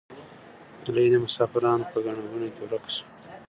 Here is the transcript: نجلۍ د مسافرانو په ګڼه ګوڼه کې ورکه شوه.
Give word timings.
نجلۍ 0.77 1.05
د 1.11 1.15
مسافرانو 1.25 1.89
په 1.91 1.97
ګڼه 2.05 2.21
ګوڼه 2.29 2.49
کې 2.53 2.61
ورکه 2.63 2.91
شوه. 2.95 3.05